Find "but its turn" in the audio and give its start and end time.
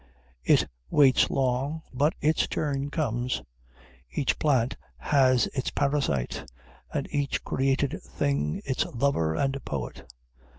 1.93-2.89